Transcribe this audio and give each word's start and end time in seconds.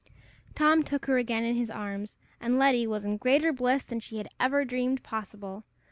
Tom 0.55 0.81
took 0.81 1.05
her 1.05 1.19
again 1.19 1.43
in 1.43 1.55
his 1.55 1.69
arms, 1.69 2.17
and 2.39 2.57
Letty 2.57 2.87
was 2.87 3.05
in 3.05 3.17
greater 3.17 3.53
bliss 3.53 3.83
than 3.83 3.99
she 3.99 4.17
had 4.17 4.29
ever 4.39 4.65
dreamed 4.65 5.03
possible. 5.03 5.63